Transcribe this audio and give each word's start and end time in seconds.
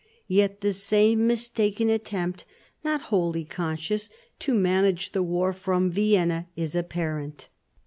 Yet 0.27 0.61
the 0.61 0.73
same 0.73 1.27
mis 1.27 1.47
taken 1.47 1.87
attempt, 1.91 2.43
not 2.83 3.03
wholly 3.13 3.45
conscious, 3.45 4.09
to 4.39 4.55
manage 4.55 5.11
the 5.11 5.21
war 5.21 5.51
\S 5.51 5.59
/ 5.59 5.59
from 5.59 5.91
Vienna 5.91 6.47
is 6.55 6.75
apparent. 6.75 7.49